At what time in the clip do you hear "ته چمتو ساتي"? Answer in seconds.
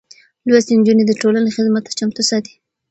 1.87-2.53